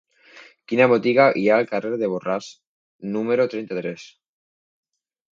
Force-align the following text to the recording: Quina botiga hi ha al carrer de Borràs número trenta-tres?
Quina 0.71 0.85
botiga 0.91 1.25
hi 1.41 1.43
ha 1.51 1.59
al 1.63 1.67
carrer 1.71 1.91
de 2.03 2.09
Borràs 2.13 2.47
número 3.17 3.45
trenta-tres? 3.53 4.07